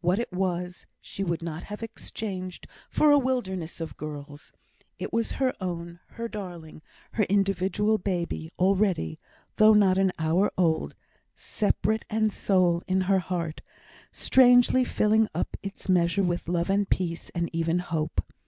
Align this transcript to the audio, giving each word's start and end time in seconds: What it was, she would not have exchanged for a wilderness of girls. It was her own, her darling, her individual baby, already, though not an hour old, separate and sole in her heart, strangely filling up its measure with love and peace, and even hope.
What 0.00 0.18
it 0.18 0.32
was, 0.32 0.86
she 1.02 1.22
would 1.22 1.42
not 1.42 1.64
have 1.64 1.82
exchanged 1.82 2.66
for 2.88 3.10
a 3.10 3.18
wilderness 3.18 3.78
of 3.78 3.98
girls. 3.98 4.50
It 4.98 5.12
was 5.12 5.32
her 5.32 5.52
own, 5.60 6.00
her 6.12 6.28
darling, 6.28 6.80
her 7.12 7.24
individual 7.24 7.98
baby, 7.98 8.50
already, 8.58 9.18
though 9.56 9.74
not 9.74 9.98
an 9.98 10.12
hour 10.18 10.50
old, 10.56 10.94
separate 11.34 12.06
and 12.08 12.32
sole 12.32 12.82
in 12.88 13.02
her 13.02 13.18
heart, 13.18 13.60
strangely 14.10 14.82
filling 14.82 15.28
up 15.34 15.58
its 15.62 15.90
measure 15.90 16.22
with 16.22 16.48
love 16.48 16.70
and 16.70 16.88
peace, 16.88 17.28
and 17.34 17.54
even 17.54 17.80
hope. 17.80 18.24